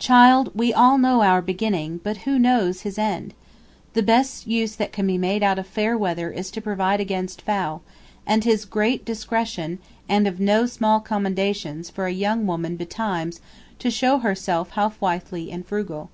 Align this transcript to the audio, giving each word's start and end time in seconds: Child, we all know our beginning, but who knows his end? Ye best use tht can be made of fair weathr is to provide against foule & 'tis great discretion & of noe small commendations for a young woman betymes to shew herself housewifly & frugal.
Child, 0.00 0.50
we 0.56 0.74
all 0.74 0.98
know 0.98 1.22
our 1.22 1.40
beginning, 1.40 2.00
but 2.02 2.16
who 2.26 2.36
knows 2.36 2.80
his 2.80 2.98
end? 2.98 3.32
Ye 3.94 4.02
best 4.02 4.44
use 4.44 4.74
tht 4.74 4.90
can 4.90 5.06
be 5.06 5.16
made 5.16 5.44
of 5.44 5.64
fair 5.68 5.96
weathr 5.96 6.34
is 6.34 6.50
to 6.50 6.60
provide 6.60 6.98
against 7.00 7.40
foule 7.42 7.82
& 8.10 8.40
'tis 8.40 8.64
great 8.64 9.04
discretion 9.04 9.78
& 10.00 10.10
of 10.10 10.40
noe 10.40 10.66
small 10.66 10.98
commendations 10.98 11.90
for 11.90 12.06
a 12.06 12.10
young 12.12 12.44
woman 12.44 12.76
betymes 12.76 13.38
to 13.78 13.88
shew 13.88 14.18
herself 14.18 14.70
housewifly 14.70 15.48
& 15.64 15.64
frugal. 15.68 16.10